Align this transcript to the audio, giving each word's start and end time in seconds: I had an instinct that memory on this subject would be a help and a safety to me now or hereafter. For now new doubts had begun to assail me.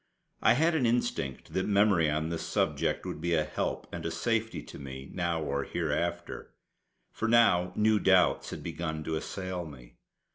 I 0.41 0.53
had 0.53 0.73
an 0.73 0.87
instinct 0.87 1.53
that 1.53 1.67
memory 1.67 2.09
on 2.09 2.29
this 2.29 2.41
subject 2.41 3.05
would 3.05 3.21
be 3.21 3.35
a 3.35 3.43
help 3.43 3.85
and 3.93 4.03
a 4.03 4.09
safety 4.09 4.63
to 4.63 4.79
me 4.79 5.11
now 5.13 5.43
or 5.43 5.63
hereafter. 5.63 6.55
For 7.11 7.27
now 7.27 7.71
new 7.75 7.99
doubts 7.99 8.49
had 8.49 8.63
begun 8.63 9.03
to 9.03 9.15
assail 9.15 9.63
me. 9.63 9.97